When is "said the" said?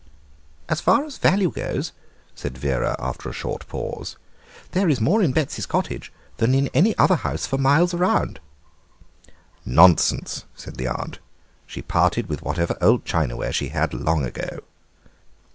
10.55-10.87